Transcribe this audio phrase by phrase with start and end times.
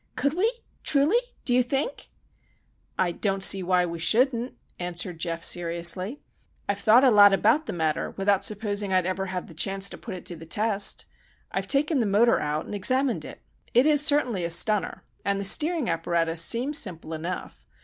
[0.15, 0.51] "Could we?
[0.81, 2.07] truly, do you think?"
[2.97, 6.19] "I don't see why we shouldn't," answered Geof, seriously.
[6.67, 9.99] "I've thought a lot about the matter, without supposing I'd ever have the chance to
[9.99, 11.05] put it to the test.
[11.51, 13.43] I've taken the motor out, and examined it.
[13.75, 17.63] It is certainly a stunner; and the steering apparatus seems simple enough.